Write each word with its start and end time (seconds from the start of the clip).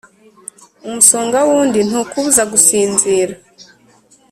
Umusonga 0.87 1.37
wundi 1.47 1.79
ntukubuza 1.87 2.43
gusinzira. 2.51 3.33